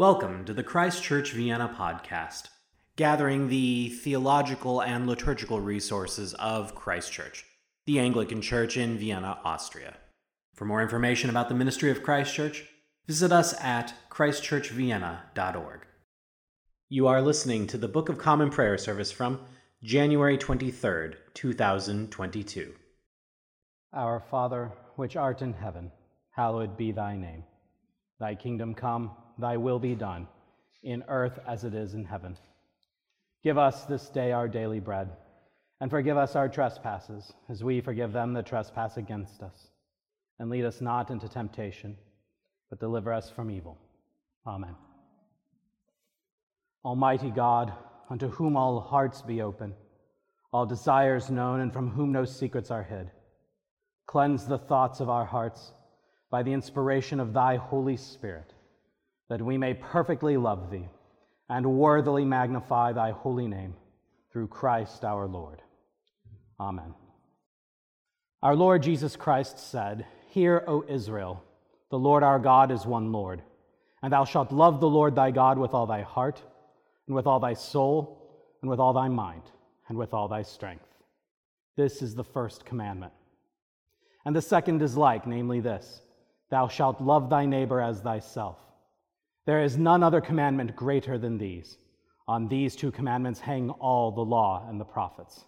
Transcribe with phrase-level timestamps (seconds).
[0.00, 2.44] Welcome to the Christ Church Vienna podcast,
[2.96, 7.44] gathering the theological and liturgical resources of Christ Church,
[7.84, 9.98] the Anglican Church in Vienna, Austria.
[10.54, 12.64] For more information about the ministry of Christ Church,
[13.06, 15.80] visit us at christchurchvienna.org.
[16.88, 19.40] You are listening to the Book of Common Prayer service from
[19.82, 22.72] January 23rd, 2022.
[23.92, 25.92] Our Father, which art in heaven,
[26.30, 27.44] hallowed be thy name.
[28.18, 30.28] Thy kingdom come Thy will be done,
[30.82, 32.36] in earth as it is in heaven.
[33.42, 35.10] Give us this day our daily bread,
[35.80, 39.68] and forgive us our trespasses, as we forgive them that trespass against us.
[40.38, 41.96] And lead us not into temptation,
[42.68, 43.78] but deliver us from evil.
[44.46, 44.74] Amen.
[46.84, 47.72] Almighty God,
[48.08, 49.74] unto whom all hearts be open,
[50.52, 53.10] all desires known, and from whom no secrets are hid,
[54.06, 55.72] cleanse the thoughts of our hearts
[56.30, 58.52] by the inspiration of thy Holy Spirit
[59.30, 60.88] that we may perfectly love thee
[61.48, 63.74] and worthily magnify thy holy name
[64.32, 65.62] through Christ our Lord.
[66.58, 66.94] Amen.
[68.42, 71.42] Our Lord Jesus Christ said, Hear, O Israel,
[71.90, 73.42] the Lord our God is one Lord,
[74.02, 76.42] and thou shalt love the Lord thy God with all thy heart,
[77.06, 78.18] and with all thy soul,
[78.62, 79.42] and with all thy mind,
[79.88, 80.86] and with all thy strength.
[81.76, 83.12] This is the first commandment.
[84.24, 86.02] And the second is like, namely this
[86.50, 88.58] Thou shalt love thy neighbor as thyself.
[89.50, 91.76] There is none other commandment greater than these.
[92.28, 95.44] On these two commandments hang all the law and the prophets.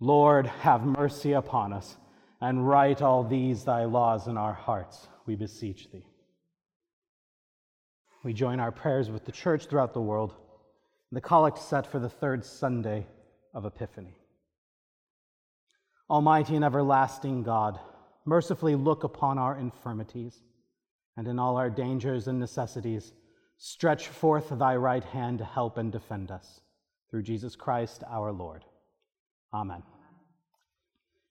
[0.00, 1.98] Lord, have mercy upon us,
[2.40, 6.06] and write all these thy laws in our hearts, we beseech thee.
[8.22, 10.30] We join our prayers with the church throughout the world
[11.10, 13.06] in the collect set for the third Sunday
[13.52, 14.16] of Epiphany.
[16.08, 17.78] Almighty and everlasting God,
[18.24, 20.40] mercifully look upon our infirmities
[21.16, 23.12] and in all our dangers and necessities,
[23.56, 26.60] stretch forth thy right hand to help and defend us.
[27.10, 28.64] Through Jesus Christ our Lord.
[29.52, 29.82] Amen.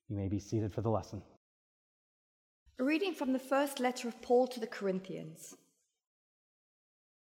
[0.08, 1.22] You may be seated for the lesson.
[2.80, 5.56] A reading from the first letter of Paul to the Corinthians.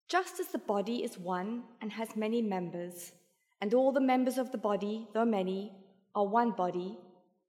[0.08, 3.12] Just as the body is one and has many members,
[3.60, 5.72] and all the members of the body, though many,
[6.14, 6.98] are one body,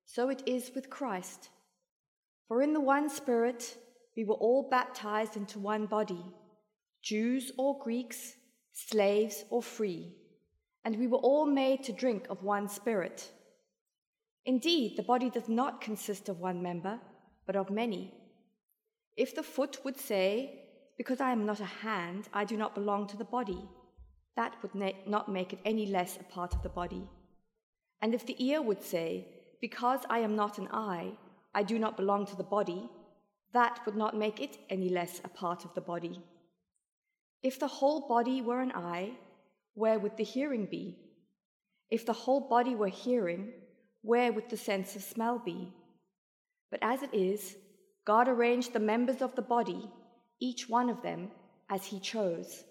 [0.05, 1.49] so it is with Christ.
[2.47, 3.77] For in the one Spirit,
[4.15, 6.23] we were all baptized into one body,
[7.01, 8.35] Jews or Greeks,
[8.73, 10.13] slaves or free,
[10.83, 13.31] and we were all made to drink of one spirit.
[14.45, 16.99] Indeed, the body does not consist of one member,
[17.45, 18.13] but of many.
[19.15, 20.57] If the foot would say,
[20.97, 23.69] Because I am not a hand, I do not belong to the body,
[24.35, 24.75] that would
[25.07, 27.07] not make it any less a part of the body.
[28.01, 29.27] And if the ear would say,
[29.59, 31.11] Because I am not an eye,
[31.53, 32.89] I do not belong to the body,
[33.53, 36.21] that would not make it any less a part of the body.
[37.43, 39.11] If the whole body were an eye,
[39.73, 40.97] where would the hearing be?
[41.89, 43.51] If the whole body were hearing,
[44.01, 45.73] where would the sense of smell be?
[46.69, 47.55] But as it is,
[48.05, 49.89] God arranged the members of the body,
[50.39, 51.29] each one of them,
[51.69, 52.63] as He chose.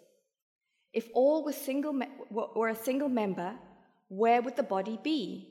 [0.92, 3.54] If all were, single me- were a single member,
[4.08, 5.48] where would the body be?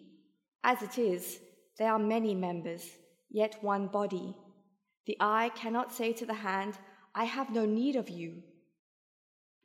[0.63, 1.39] As it is,
[1.77, 2.83] there are many members,
[3.29, 4.35] yet one body.
[5.05, 6.77] The eye cannot say to the hand,
[7.15, 8.43] I have no need of you,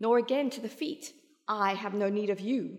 [0.01, 1.13] nor again to the feet,
[1.47, 2.79] I have no need of you.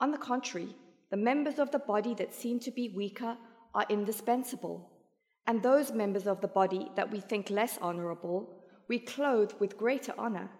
[0.00, 0.76] On the contrary,
[1.10, 3.36] the members of the body that seem to be weaker
[3.74, 4.90] are indispensable,
[5.46, 10.12] and those members of the body that we think less honorable, we clothe with greater
[10.18, 10.50] honor,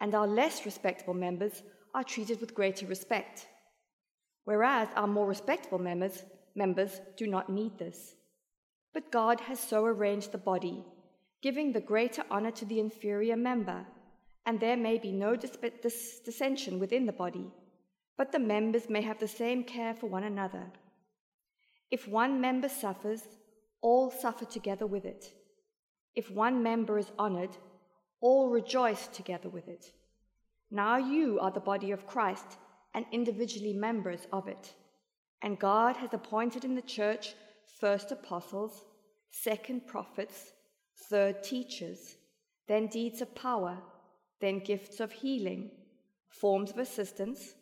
[0.00, 1.62] and our less respectable members
[1.94, 3.46] are treated with greater respect,
[4.44, 8.14] whereas our more respectable members, members do not need this.
[8.98, 10.84] But God has so arranged the body,
[11.40, 13.86] giving the greater honor to the inferior member,
[14.44, 17.46] and there may be no dis- dis- dissension within the body,
[18.16, 20.72] but the members may have the same care for one another.
[21.92, 23.22] If one member suffers,
[23.82, 25.32] all suffer together with it.
[26.16, 27.56] If one member is honored,
[28.20, 29.92] all rejoice together with it.
[30.72, 32.58] Now you are the body of Christ
[32.94, 34.74] and individually members of it.
[35.40, 37.36] And God has appointed in the church
[37.80, 38.84] first apostles,
[39.30, 40.52] second prophets,
[41.08, 42.16] third teachers,
[42.66, 43.78] then deeds of power,
[44.40, 45.70] then gifts of healing,
[46.28, 47.54] forms of assistance,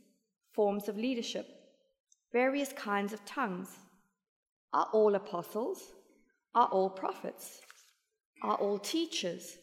[0.52, 1.46] forms of leadership,
[2.32, 3.68] various kinds of tongues.
[4.72, 5.82] Are all apostles?
[6.54, 7.60] Are all prophets?
[8.42, 9.58] Are all teachers?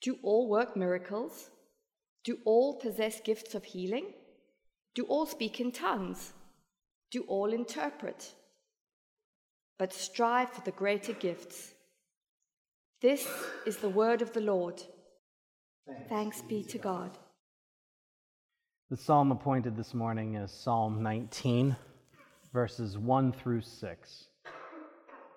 [0.00, 1.50] Do all work miracles?
[2.24, 4.12] Do all possess gifts of healing?
[4.94, 6.32] Do all speak in tongues?
[7.10, 8.32] Do all interpret?
[9.80, 11.72] But strive for the greater gifts.
[13.00, 13.26] This
[13.64, 14.82] is the word of the Lord.
[16.06, 17.16] Thanks be to God.
[18.90, 21.74] The psalm appointed this morning is Psalm 19,
[22.52, 24.24] verses 1 through 6,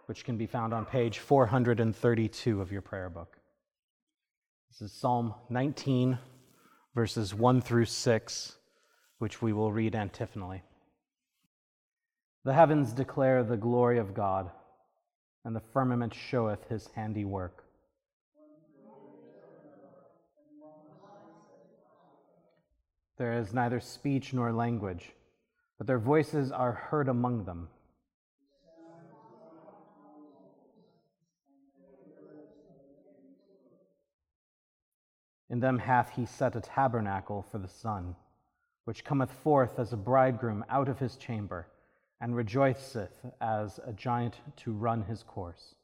[0.07, 3.37] which can be found on page 432 of your prayer book.
[4.69, 6.19] This is Psalm 19,
[6.93, 8.57] verses 1 through 6,
[9.19, 10.63] which we will read antiphonally.
[12.45, 14.51] The heavens declare the glory of God,
[15.45, 17.63] and the firmament showeth his handiwork.
[23.17, 25.13] There is neither speech nor language,
[25.77, 27.69] but their voices are heard among them.
[35.49, 38.15] In them hath he set a tabernacle for the sun,
[38.83, 41.67] which cometh forth as a bridegroom out of his chamber,
[42.23, 43.11] and rejoiceth
[43.41, 45.75] as a giant to run his course.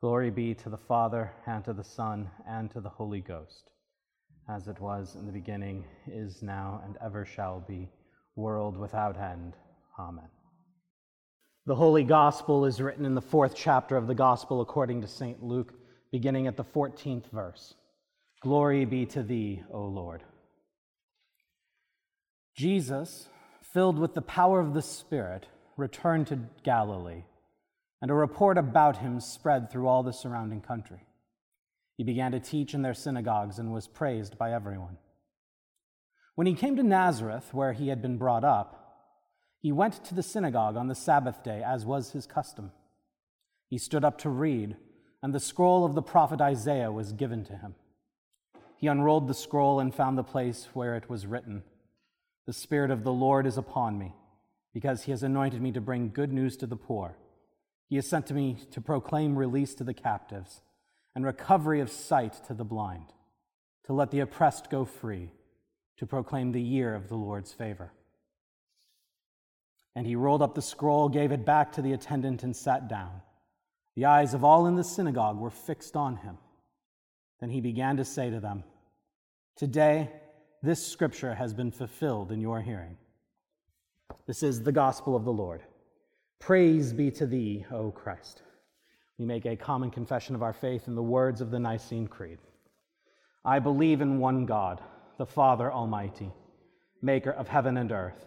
[0.00, 3.68] Glory be to the Father, and to the Son, and to the Holy Ghost,
[4.48, 7.86] as it was in the beginning, is now, and ever shall be,
[8.34, 9.52] world without end.
[9.98, 10.39] Amen.
[11.66, 15.42] The Holy Gospel is written in the fourth chapter of the Gospel according to St.
[15.42, 15.74] Luke,
[16.10, 17.74] beginning at the 14th verse.
[18.40, 20.22] Glory be to thee, O Lord.
[22.56, 23.28] Jesus,
[23.72, 25.46] filled with the power of the Spirit,
[25.76, 27.24] returned to Galilee
[28.02, 31.00] and a report about him spread through all the surrounding country.
[31.96, 34.96] He began to teach in their synagogues and was praised by everyone.
[36.34, 38.79] When he came to Nazareth, where he had been brought up,
[39.60, 42.72] he went to the synagogue on the Sabbath day, as was his custom.
[43.68, 44.76] He stood up to read,
[45.22, 47.74] and the scroll of the prophet Isaiah was given to him.
[48.78, 51.62] He unrolled the scroll and found the place where it was written
[52.46, 54.14] The Spirit of the Lord is upon me,
[54.72, 57.18] because he has anointed me to bring good news to the poor.
[57.90, 60.62] He has sent me to proclaim release to the captives
[61.14, 63.12] and recovery of sight to the blind,
[63.84, 65.32] to let the oppressed go free,
[65.98, 67.92] to proclaim the year of the Lord's favor.
[69.96, 73.22] And he rolled up the scroll, gave it back to the attendant, and sat down.
[73.96, 76.38] The eyes of all in the synagogue were fixed on him.
[77.40, 78.64] Then he began to say to them,
[79.56, 80.10] Today,
[80.62, 82.96] this scripture has been fulfilled in your hearing.
[84.26, 85.62] This is the gospel of the Lord.
[86.38, 88.42] Praise be to thee, O Christ.
[89.18, 92.38] We make a common confession of our faith in the words of the Nicene Creed.
[93.44, 94.80] I believe in one God,
[95.18, 96.32] the Father Almighty,
[97.02, 98.26] maker of heaven and earth,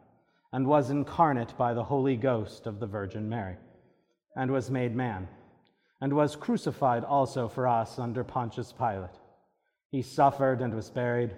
[0.53, 3.57] and was incarnate by the Holy Ghost of the Virgin Mary,
[4.35, 5.27] and was made man,
[6.01, 9.19] and was crucified also for us under Pontius Pilate.
[9.91, 11.35] He suffered and was buried,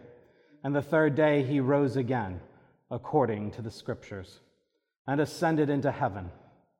[0.63, 2.39] and the third day he rose again,
[2.89, 4.39] according to the Scriptures,
[5.07, 6.31] and ascended into heaven,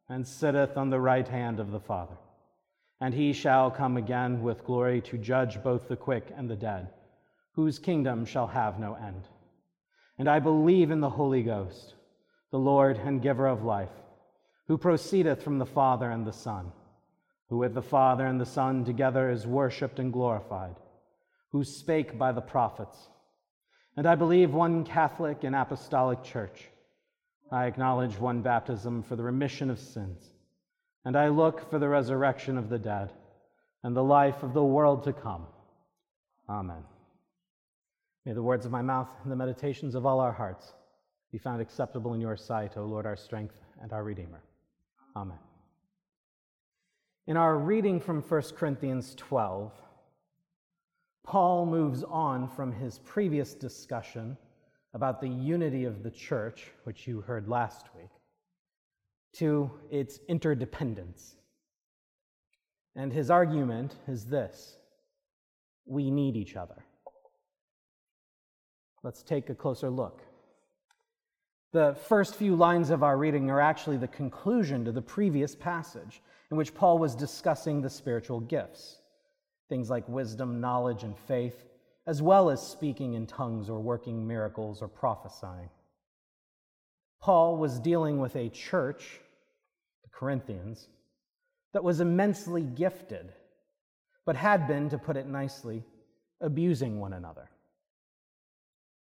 [0.09, 2.17] and sitteth on the right hand of the Father
[3.03, 6.87] and he shall come again with glory to judge both the quick and the dead,
[7.51, 9.27] whose kingdom shall have no end.
[10.17, 11.95] And I believe in the Holy Ghost,
[12.53, 13.89] the Lord and giver of life,
[14.67, 16.71] who proceedeth from the Father and the Son,
[17.49, 20.75] who with the Father and the Son together is worshipped and glorified,
[21.51, 23.09] who spake by the prophets.
[23.97, 26.69] And I believe one Catholic and Apostolic Church.
[27.51, 30.33] I acknowledge one baptism for the remission of sins
[31.05, 33.11] and I look for the resurrection of the dead
[33.83, 35.47] and the life of the world to come.
[36.49, 36.83] Amen.
[38.25, 40.71] May the words of my mouth and the meditations of all our hearts
[41.33, 44.43] be found acceptable in your sight, O Lord, our strength and our Redeemer.
[45.15, 45.39] Amen.
[47.25, 49.71] In our reading from 1 Corinthians 12,
[51.23, 54.37] Paul moves on from his previous discussion
[54.93, 58.11] about the unity of the church, which you heard last week,
[59.37, 61.33] to its interdependence.
[62.95, 64.77] And his argument is this
[65.87, 66.85] we need each other.
[69.01, 70.21] Let's take a closer look.
[71.73, 76.21] The first few lines of our reading are actually the conclusion to the previous passage,
[76.49, 78.99] in which Paul was discussing the spiritual gifts,
[79.69, 81.65] things like wisdom, knowledge, and faith,
[82.05, 85.69] as well as speaking in tongues or working miracles or prophesying.
[87.19, 89.19] Paul was dealing with a church
[90.03, 90.87] the Corinthians,
[91.73, 93.33] that was immensely gifted,
[94.25, 95.83] but had been, to put it nicely,
[96.39, 97.49] abusing one another.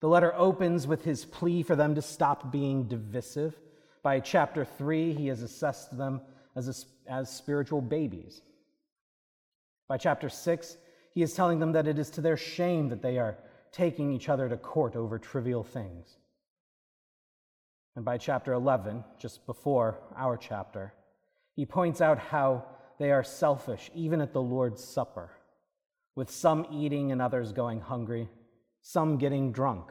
[0.01, 3.55] The letter opens with his plea for them to stop being divisive.
[4.03, 6.23] By chapter 3, he has assessed them
[6.57, 8.41] as, a, as spiritual babies.
[9.89, 10.77] By chapter 6,
[11.13, 13.37] he is telling them that it is to their shame that they are
[13.73, 16.17] taking each other to court over trivial things.
[17.97, 20.95] And by chapter 11, just before our chapter,
[21.57, 22.65] he points out how
[22.99, 25.31] they are selfish, even at the Lord's Supper,
[26.15, 28.29] with some eating and others going hungry,
[28.83, 29.91] some getting drunk.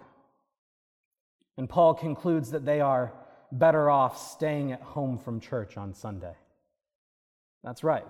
[1.57, 3.13] And Paul concludes that they are
[3.51, 6.35] better off staying at home from church on Sunday.
[7.63, 8.05] That's right.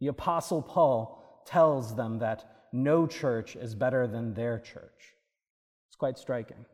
[0.00, 5.14] The Apostle Paul tells them that no church is better than their church.
[5.88, 6.64] It's quite striking.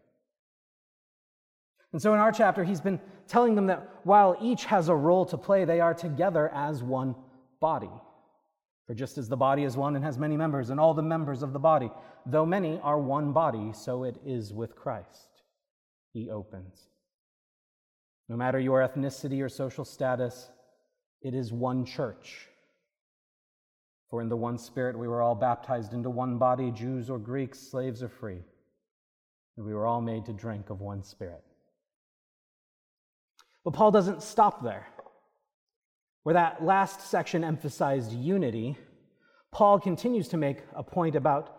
[1.93, 5.25] And so in our chapter, he's been telling them that while each has a role
[5.27, 7.15] to play, they are together as one
[7.61, 7.91] body.
[8.87, 11.43] For just as the body is one and has many members, and all the members
[11.43, 11.91] of the body,
[12.27, 15.43] though many, are one body, so it is with Christ.
[16.13, 16.89] He opens.
[18.29, 20.51] No matter your ethnicity or social status,
[21.23, 22.49] it is one church.
[24.11, 27.59] For in the one Spirit we were all baptized into one body, Jews or Greeks,
[27.59, 28.43] slaves or free,
[29.57, 31.43] and we were all made to drink of one Spirit.
[33.65, 34.87] But Paul doesn't stop there.
[36.25, 38.77] Where that last section emphasized unity,
[39.53, 41.55] Paul continues to make a point about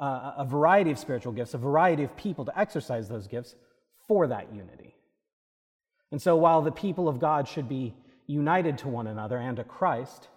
[0.00, 3.54] uh, a variety of spiritual gifts, a variety of people to exercise those gifts
[4.06, 4.94] for that unity.
[6.10, 7.94] And so while the people of God should be
[8.26, 10.28] united to one another and to Christ,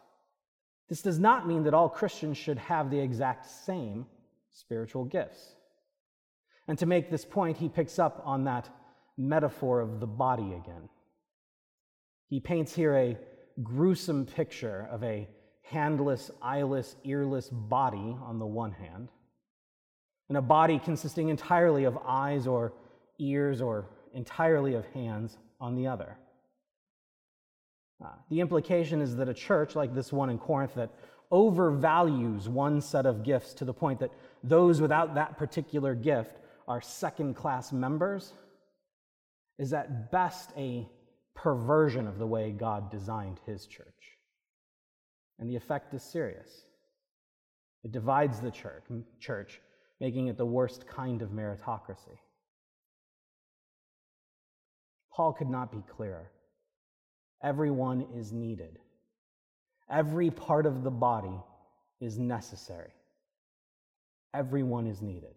[0.87, 4.05] this does not mean that all Christians should have the exact same
[4.51, 5.55] spiritual gifts.
[6.67, 8.69] And to make this point, he picks up on that
[9.17, 10.89] metaphor of the body again.
[12.27, 13.17] He paints here a
[13.63, 15.27] gruesome picture of a
[15.63, 19.09] handless, eyeless, earless body on the one hand,
[20.29, 22.73] and a body consisting entirely of eyes or
[23.19, 26.17] ears or entirely of hands on the other.
[28.03, 30.89] Uh, the implication is that a church like this one in Corinth that
[31.31, 34.11] overvalues one set of gifts to the point that
[34.43, 36.37] those without that particular gift
[36.67, 38.33] are second class members
[39.57, 40.87] is at best a
[41.35, 43.87] perversion of the way God designed his church.
[45.39, 46.49] And the effect is serious.
[47.83, 48.83] It divides the church,
[49.19, 49.59] church,
[49.99, 52.17] making it the worst kind of meritocracy.
[55.13, 56.29] Paul could not be clearer.
[57.43, 58.77] Everyone is needed.
[59.89, 61.39] Every part of the body
[61.99, 62.93] is necessary.
[64.33, 65.35] Everyone is needed.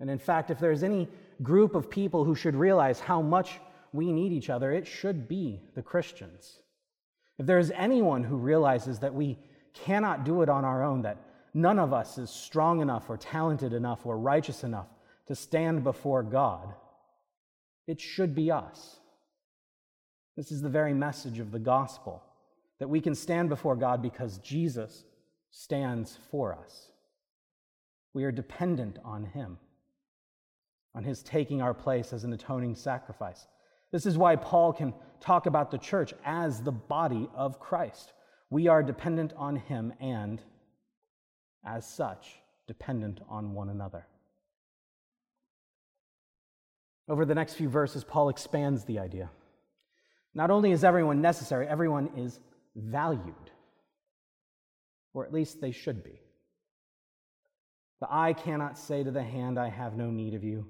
[0.00, 1.08] And in fact, if there's any
[1.42, 3.60] group of people who should realize how much
[3.92, 6.60] we need each other, it should be the Christians.
[7.38, 9.38] If there is anyone who realizes that we
[9.72, 11.18] cannot do it on our own, that
[11.54, 14.88] none of us is strong enough or talented enough or righteous enough
[15.26, 16.74] to stand before God,
[17.86, 19.00] it should be us.
[20.36, 22.22] This is the very message of the gospel
[22.78, 25.04] that we can stand before God because Jesus
[25.50, 26.92] stands for us.
[28.14, 29.58] We are dependent on Him,
[30.94, 33.46] on His taking our place as an atoning sacrifice.
[33.92, 38.12] This is why Paul can talk about the church as the body of Christ.
[38.48, 40.40] We are dependent on him and,
[41.64, 42.26] as such,
[42.66, 44.06] dependent on one another.
[47.08, 49.30] Over the next few verses, Paul expands the idea.
[50.34, 52.38] Not only is everyone necessary, everyone is
[52.76, 53.50] valued,
[55.12, 56.20] or at least they should be.
[58.00, 60.66] The eye cannot say to the hand, I have no need of you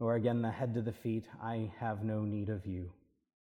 [0.00, 2.92] nor again the head to the feet, I have no need of you.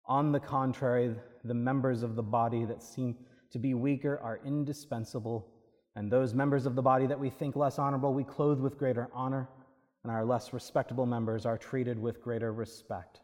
[0.07, 1.14] On the contrary,
[1.45, 3.16] the members of the body that seem
[3.50, 5.49] to be weaker are indispensable,
[5.95, 9.09] and those members of the body that we think less honorable, we clothe with greater
[9.12, 9.49] honor,
[10.02, 13.21] and our less respectable members are treated with greater respect,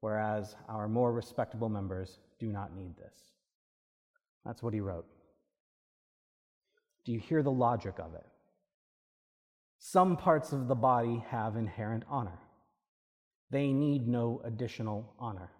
[0.00, 3.14] whereas our more respectable members do not need this.
[4.44, 5.06] That's what he wrote.
[7.04, 8.26] Do you hear the logic of it?
[9.82, 12.38] Some parts of the body have inherent honor.
[13.50, 15.50] They need no additional honor.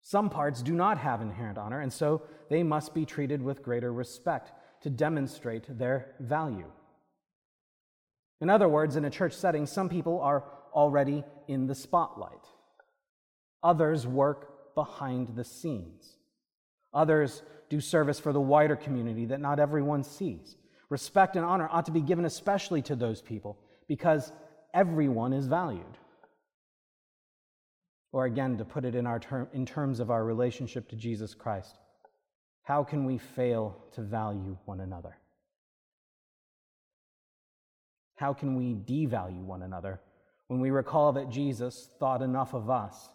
[0.00, 3.92] Some parts do not have inherent honor, and so they must be treated with greater
[3.92, 6.70] respect to demonstrate their value.
[8.40, 12.46] In other words, in a church setting, some people are already in the spotlight.
[13.64, 16.16] Others work behind the scenes.
[16.92, 20.56] Others do service for the wider community that not everyone sees.
[20.94, 23.58] Respect and honor ought to be given especially to those people
[23.88, 24.30] because
[24.72, 25.98] everyone is valued.
[28.12, 31.34] Or again, to put it in, our term, in terms of our relationship to Jesus
[31.34, 31.80] Christ,
[32.62, 35.16] how can we fail to value one another?
[38.14, 40.00] How can we devalue one another
[40.46, 43.08] when we recall that Jesus thought enough of us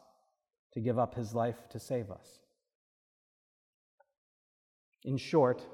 [0.74, 2.39] to give up his life to save us?
[5.05, 5.65] In short,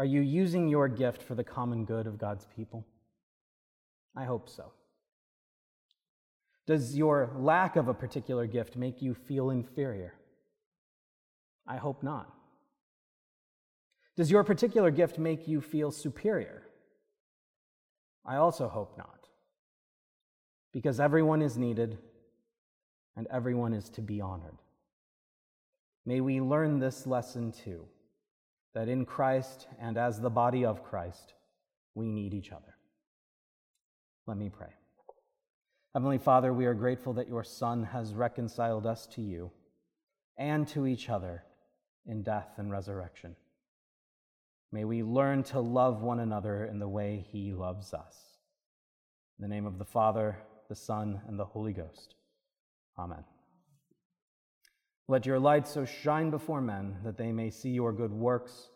[0.00, 2.86] are you using your gift for the common good of God's people?
[4.16, 4.72] I hope so.
[6.66, 10.14] Does your lack of a particular gift make you feel inferior?
[11.66, 12.32] I hope not.
[14.16, 16.62] Does your particular gift make you feel superior?
[18.24, 19.28] I also hope not.
[20.72, 21.98] Because everyone is needed
[23.18, 24.56] and everyone is to be honored.
[26.06, 27.86] May we learn this lesson too
[28.74, 31.34] that in Christ and as the body of Christ,
[31.94, 32.76] we need each other.
[34.26, 34.72] Let me pray.
[35.94, 39.50] Heavenly Father, we are grateful that your Son has reconciled us to you
[40.38, 41.42] and to each other
[42.06, 43.34] in death and resurrection.
[44.72, 48.16] May we learn to love one another in the way he loves us.
[49.38, 52.14] In the name of the Father, the Son, and the Holy Ghost.
[52.96, 53.24] Amen.
[55.10, 58.68] Let your light so shine before men that they may see your good works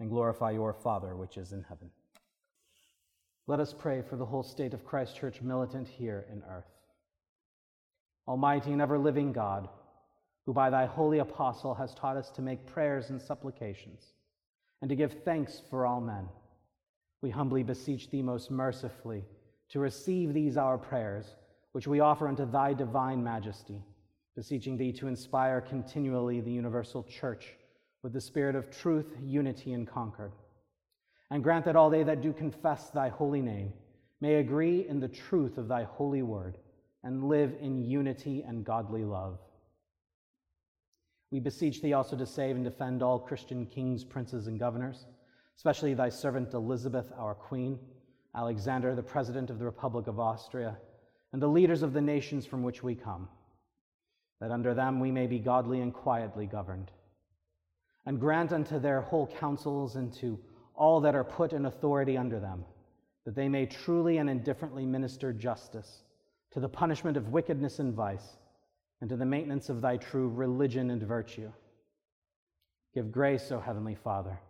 [0.00, 1.90] and glorify your Father which is in heaven.
[3.46, 6.70] Let us pray for the whole state of Christ Church militant here in earth.
[8.26, 9.68] Almighty and ever living God,
[10.46, 14.14] who by thy holy apostle has taught us to make prayers and supplications,
[14.80, 16.26] and to give thanks for all men,
[17.20, 19.26] we humbly beseech thee most mercifully
[19.68, 21.36] to receive these our prayers,
[21.72, 23.82] which we offer unto thy divine majesty
[24.34, 27.54] beseeching thee to inspire continually the universal church
[28.02, 30.32] with the spirit of truth, unity, and concord.
[31.30, 33.72] And grant that all they that do confess thy holy name
[34.20, 36.58] may agree in the truth of thy holy word
[37.04, 39.38] and live in unity and godly love.
[41.30, 45.06] We beseech thee also to save and defend all Christian kings, princes, and governors,
[45.56, 47.78] especially thy servant Elizabeth, our queen,
[48.34, 50.76] Alexander, the president of the Republic of Austria,
[51.32, 53.28] and the leaders of the nations from which we come
[54.42, 56.90] that under them we may be godly and quietly governed.
[58.06, 60.36] And grant unto their whole councils and to
[60.74, 62.64] all that are put in authority under them,
[63.24, 66.02] that they may truly and indifferently minister justice
[66.50, 68.36] to the punishment of wickedness and vice,
[69.00, 71.52] and to the maintenance of thy true religion and virtue.
[72.96, 74.40] Give grace, O Heavenly Father,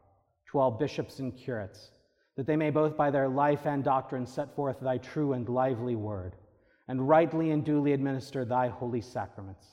[0.50, 1.90] to all bishops and curates,
[2.36, 5.96] that they may both by their life and doctrine set forth thy true and lively
[5.96, 6.34] word,
[6.88, 9.66] and rightly and duly administer thy holy sacraments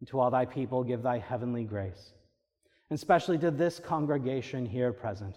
[0.00, 2.12] and to all thy people, give thy heavenly grace.
[2.90, 5.36] And especially to this congregation here present,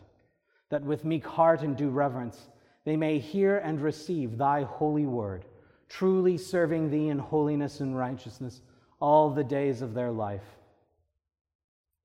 [0.70, 2.50] that with meek heart and due reverence
[2.84, 5.46] they may hear and receive thy holy word,
[5.90, 8.62] truly serving thee in holiness and righteousness
[9.00, 10.56] all the days of their life.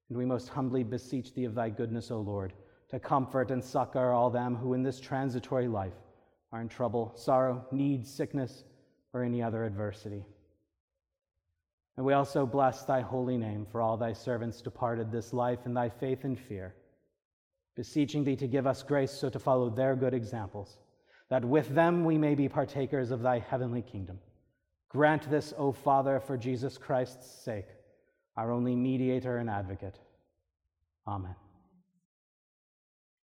[0.09, 2.53] And we most humbly beseech thee of thy goodness, O Lord,
[2.91, 5.95] to comfort and succor all them who in this transitory life
[6.53, 8.65] are in trouble, sorrow, need, sickness,
[9.13, 10.25] or any other adversity.
[11.97, 15.75] And we also bless thy holy name for all thy servants departed this life in
[15.75, 16.75] thy faith and fear,
[17.77, 20.79] beseeching thee to give us grace so to follow their good examples,
[21.29, 24.19] that with them we may be partakers of thy heavenly kingdom.
[24.89, 27.69] Grant this, O Father, for Jesus Christ's sake,
[28.37, 29.99] our only mediator and advocate.
[31.07, 31.35] Amen.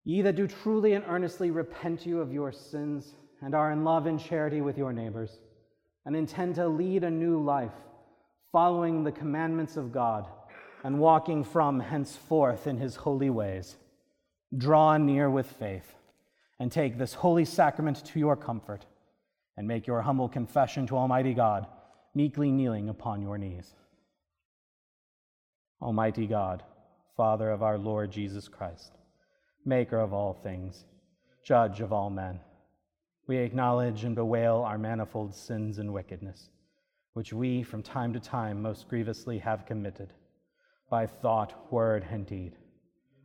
[0.05, 4.07] Ye that do truly and earnestly repent you of your sins and are in love
[4.07, 5.38] and charity with your neighbors,
[6.05, 7.72] and intend to lead a new life
[8.52, 10.26] following the commandments of God
[10.85, 13.76] and walking from henceforth in his holy ways.
[14.56, 15.94] Draw near with faith
[16.59, 18.87] and take this holy sacrament to your comfort
[19.56, 21.66] and make your humble confession to Almighty God,
[22.14, 23.74] meekly kneeling upon your knees.
[25.82, 26.62] Almighty God,
[27.16, 28.92] Father of our Lord Jesus Christ,
[29.64, 30.85] Maker of all things,
[31.42, 32.40] Judge of all men,
[33.26, 36.50] we acknowledge and bewail our manifold sins and wickedness
[37.16, 40.12] which we from time to time most grievously have committed
[40.90, 42.52] by thought, word, and deed,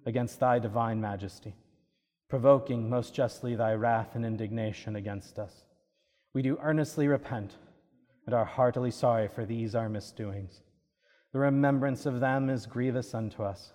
[0.05, 1.53] against thy divine majesty,
[2.29, 5.65] provoking most justly thy wrath and indignation against us.
[6.33, 7.57] We do earnestly repent
[8.25, 10.61] and are heartily sorry for these our misdoings.
[11.33, 13.73] The remembrance of them is grievous unto us,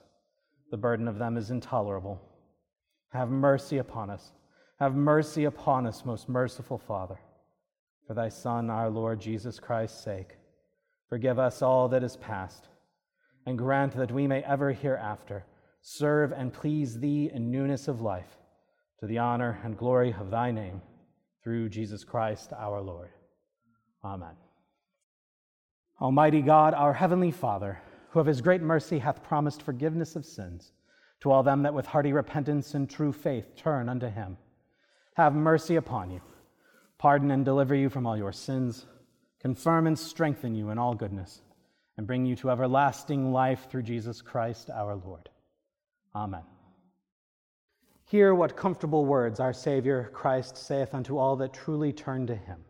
[0.71, 2.23] the burden of them is intolerable.
[3.11, 4.33] Have mercy upon us.
[4.81, 7.19] Have mercy upon us, most merciful Father
[8.07, 10.37] for thy Son, our Lord Jesus Christ's sake.
[11.09, 12.69] Forgive us all that is past,
[13.47, 15.45] and grant that we may ever hereafter
[15.81, 18.39] serve and please thee in newness of life,
[19.01, 20.83] to the honor and glory of thy name,
[21.45, 23.11] through Jesus Christ our Lord.
[24.05, 24.35] Amen.
[26.01, 30.73] Almighty God, our heavenly Father, who of his great mercy hath promised forgiveness of sins
[31.21, 34.37] to all them that with hearty repentance and true faith turn unto him,
[35.15, 36.21] have mercy upon you,
[36.99, 38.87] pardon and deliver you from all your sins,
[39.41, 41.43] confirm and strengthen you in all goodness,
[41.97, 45.29] and bring you to everlasting life through Jesus Christ our Lord.
[46.15, 46.43] Amen.
[48.05, 52.65] Hear what comfortable words our Savior Christ saith unto all that truly turn to him.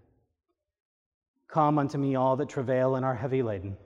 [1.49, 3.77] Come unto me, all that travail and are heavy laden,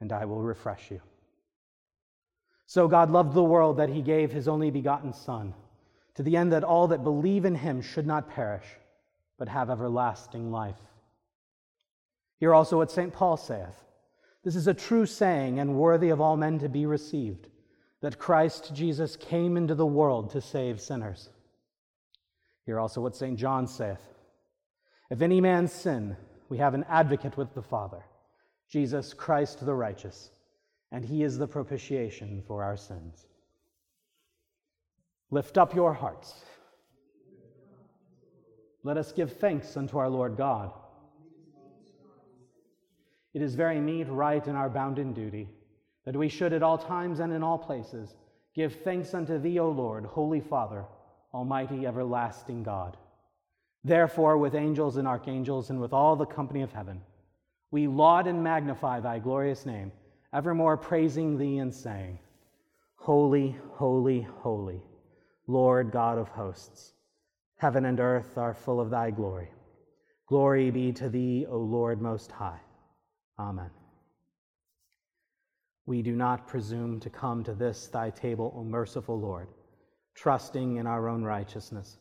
[0.00, 1.00] and I will refresh you.
[2.66, 5.54] So God loved the world that he gave his only begotten Son,
[6.14, 8.64] to the end that all that believe in him should not perish,
[9.38, 10.80] but have everlasting life.
[12.38, 13.12] Hear also what St.
[13.12, 13.84] Paul saith
[14.44, 17.48] This is a true saying and worthy of all men to be received,
[18.00, 21.30] that Christ Jesus came into the world to save sinners.
[22.64, 23.38] Hear also what St.
[23.38, 24.08] John saith
[25.10, 26.16] If any man sin,
[26.48, 28.04] we have an advocate with the Father,
[28.68, 30.30] Jesus Christ the righteous,
[30.92, 33.26] and he is the propitiation for our sins.
[35.30, 36.44] Lift up your hearts.
[38.86, 40.70] Let us give thanks unto our Lord God.
[43.34, 45.48] It is very meet, right, and our bounden duty
[46.04, 48.14] that we should at all times and in all places
[48.54, 50.84] give thanks unto thee, O Lord, Holy Father,
[51.34, 52.96] Almighty, everlasting God.
[53.82, 57.00] Therefore, with angels and archangels and with all the company of heaven,
[57.72, 59.90] we laud and magnify thy glorious name,
[60.32, 62.20] evermore praising thee and saying,
[62.94, 64.80] Holy, holy, holy,
[65.48, 66.92] Lord God of hosts.
[67.58, 69.50] Heaven and earth are full of thy glory.
[70.28, 72.60] Glory be to thee, O Lord Most High.
[73.38, 73.70] Amen.
[75.86, 79.48] We do not presume to come to this thy table, O merciful Lord,
[80.14, 81.98] trusting in our own righteousness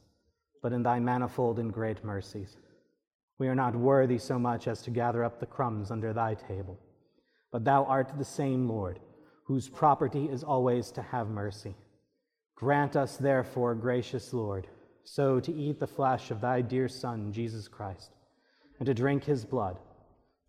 [0.65, 2.57] but in thy manifold and great mercies.
[3.37, 6.79] We are not worthy so much as to gather up the crumbs under thy table.
[7.51, 8.99] But thou art the same Lord,
[9.45, 11.75] whose property is always to have mercy.
[12.55, 14.65] Grant us, therefore, gracious Lord,
[15.05, 18.11] so to eat the flesh of thy dear Son, Jesus Christ,
[18.79, 19.77] and to drink his blood,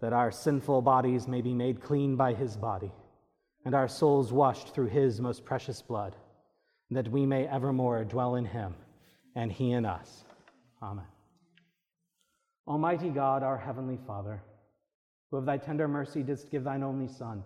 [0.00, 2.90] that our sinful bodies may be made clean by his body,
[3.64, 6.16] and our souls washed through his most precious blood,
[6.90, 8.74] that we may evermore dwell in him
[9.34, 10.24] and he in us.
[10.82, 11.04] Amen.
[12.66, 14.42] Almighty God, our heavenly Father,
[15.30, 17.44] who of thy tender mercy didst give thine only Son,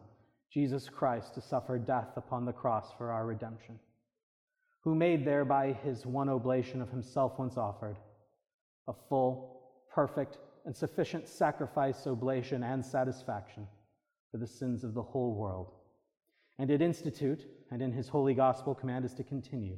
[0.53, 3.79] Jesus Christ, to suffer death upon the cross for our redemption,
[4.83, 7.97] who made thereby his one oblation of himself once offered,
[8.89, 9.61] a full,
[9.93, 13.67] perfect, and sufficient sacrifice, oblation, and satisfaction
[14.31, 15.73] for the sins of the whole world,
[16.59, 19.77] and did institute, and in his holy gospel command us to continue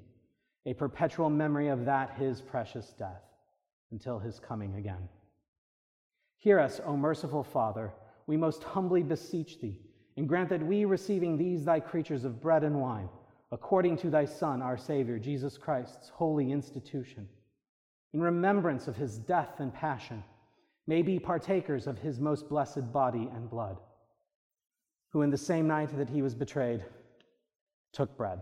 [0.67, 3.23] a perpetual memory of that his precious death
[3.91, 5.09] until his coming again.
[6.39, 7.93] Hear us, O merciful Father,
[8.27, 9.81] we most humbly beseech thee,
[10.17, 13.09] and grant that we, receiving these thy creatures of bread and wine,
[13.53, 17.29] according to thy Son, our Savior, Jesus Christ's holy institution,
[18.15, 20.25] in remembrance of his death and passion,
[20.87, 23.79] may be partakers of his most blessed body and blood,
[25.11, 26.83] who in the same night that he was betrayed
[27.93, 28.41] took bread.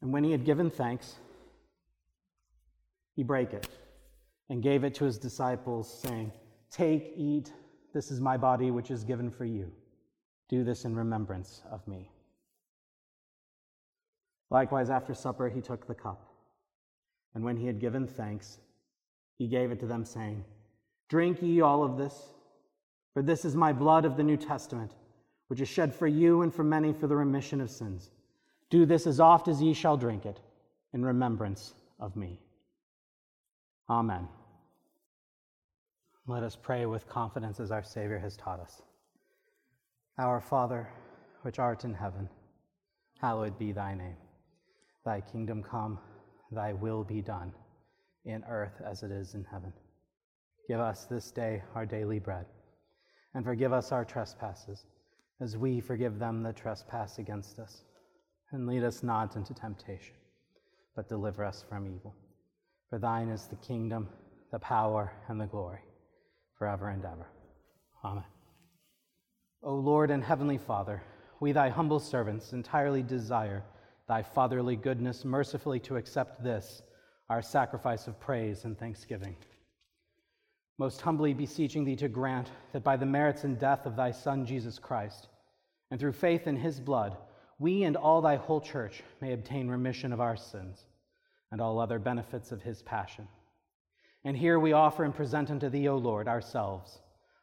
[0.00, 1.16] And when he had given thanks,
[3.16, 3.68] he brake it
[4.48, 6.32] and gave it to his disciples, saying,
[6.70, 7.52] Take, eat,
[7.92, 9.72] this is my body which is given for you.
[10.48, 12.08] Do this in remembrance of me.
[14.50, 16.32] Likewise, after supper, he took the cup.
[17.34, 18.58] And when he had given thanks,
[19.36, 20.44] he gave it to them, saying,
[21.08, 22.14] Drink ye all of this,
[23.12, 24.92] for this is my blood of the New Testament,
[25.48, 28.10] which is shed for you and for many for the remission of sins.
[28.70, 30.40] Do this as oft as ye shall drink it,
[30.92, 32.38] in remembrance of me.
[33.88, 34.28] Amen.
[36.26, 38.82] Let us pray with confidence as our Savior has taught us.
[40.18, 40.88] Our Father,
[41.42, 42.28] which art in heaven,
[43.18, 44.16] hallowed be thy name.
[45.08, 45.98] Thy kingdom come,
[46.52, 47.54] thy will be done,
[48.26, 49.72] in earth as it is in heaven.
[50.68, 52.44] Give us this day our daily bread,
[53.32, 54.84] and forgive us our trespasses,
[55.40, 57.84] as we forgive them that trespass against us
[58.52, 60.14] and lead us not into temptation,
[60.94, 62.14] but deliver us from evil.
[62.90, 64.10] For thine is the kingdom,
[64.52, 65.80] the power, and the glory,
[66.58, 67.28] forever and ever.
[68.04, 68.24] Amen.
[69.62, 71.02] O Lord and Heavenly Father,
[71.40, 73.64] we, thy humble servants, entirely desire
[74.08, 76.82] thy fatherly goodness mercifully to accept this,
[77.28, 79.36] our sacrifice of praise and thanksgiving.
[80.78, 84.46] Most humbly beseeching thee to grant that by the merits and death of thy Son,
[84.46, 85.28] Jesus Christ,
[85.90, 87.16] and through faith in his blood,
[87.58, 90.86] we and all thy whole church may obtain remission of our sins
[91.50, 93.26] and all other benefits of his passion.
[94.24, 96.98] And here we offer and present unto thee, O Lord, ourselves,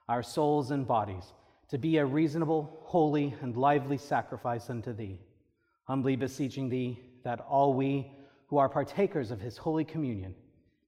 [0.07, 1.25] our souls and bodies,
[1.69, 5.19] to be a reasonable, holy, and lively sacrifice unto thee,
[5.85, 8.11] humbly beseeching thee that all we
[8.47, 10.35] who are partakers of his holy communion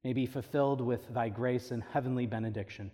[0.04, 2.92] may be fulfilled with thy grace and heavenly benediction.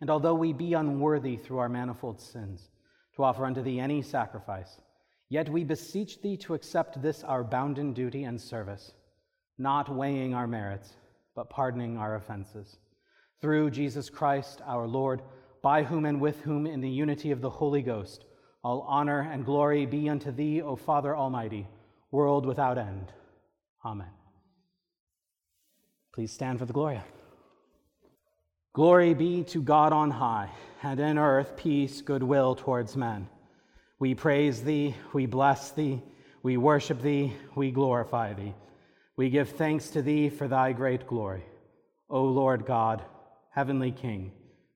[0.00, 2.70] And although we be unworthy through our manifold sins
[3.16, 4.80] to offer unto thee any sacrifice,
[5.28, 8.92] yet we beseech thee to accept this our bounden duty and service,
[9.58, 10.94] not weighing our merits,
[11.34, 12.78] but pardoning our offenses.
[13.40, 15.22] Through Jesus Christ our Lord,
[15.62, 18.24] by whom and with whom, in the unity of the Holy Ghost,
[18.62, 21.66] all honor and glory be unto thee, O Father Almighty,
[22.10, 23.12] world without end.
[23.84, 24.10] Amen.
[26.12, 27.04] Please stand for the Gloria.
[28.72, 30.50] Glory be to God on high,
[30.82, 33.28] and in earth peace, goodwill towards men.
[33.98, 36.02] We praise thee, we bless thee,
[36.42, 38.54] we worship thee, we glorify thee.
[39.16, 41.44] We give thanks to thee for thy great glory.
[42.08, 43.02] O Lord God,
[43.50, 44.32] heavenly King,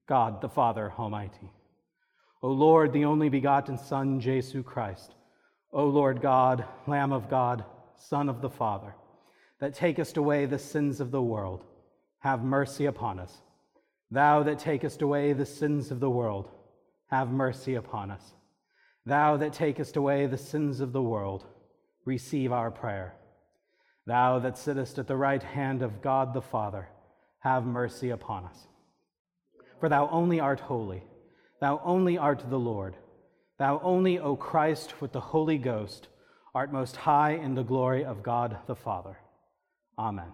[0.07, 1.51] God the Father Almighty.
[2.45, 5.15] O Lord, the only begotten Son, Jesus Christ.
[5.73, 7.65] O Lord God, Lamb of God,
[7.97, 8.95] Son of the Father,
[9.61, 11.65] that takest away the sins of the world,
[12.19, 13.39] have mercy upon us.
[14.11, 16.51] Thou that takest away the sins of the world,
[17.07, 18.35] have mercy upon us.
[19.07, 21.47] Thou that takest away the sins of the world,
[22.05, 23.15] receive our prayer.
[24.07, 26.91] Thou that sittest at the right hand of God the Father,
[27.39, 28.67] have mercy upon us.
[29.81, 31.05] For thou only art holy,
[31.65, 32.95] thou only art the Lord,
[33.59, 36.09] thou only, O Christ, with the Holy Ghost,
[36.55, 39.17] art most high in the glory of God the Father.
[39.99, 40.31] Amen.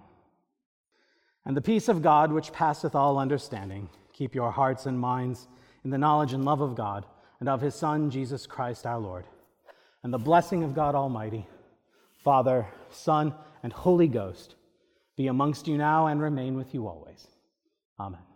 [1.46, 5.46] And the peace of God, which passeth all understanding, keep your hearts and minds
[5.84, 7.06] in the knowledge and love of God
[7.38, 9.24] and of his Son, Jesus Christ our Lord.
[10.02, 11.46] And the blessing of God Almighty,
[12.24, 14.56] Father, Son, and Holy Ghost
[15.16, 17.28] be amongst you now and remain with you always.
[18.00, 18.29] Amen.